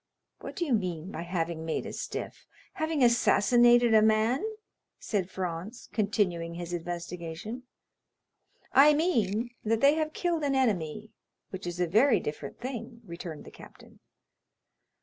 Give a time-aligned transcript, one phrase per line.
[0.39, 4.43] "What do you mean by having made a stiff?—having assassinated a man?"
[4.97, 7.65] said Franz, continuing his investigation.
[8.73, 11.11] "I mean that they have killed an enemy,
[11.51, 13.99] which is a very different thing," returned the captain.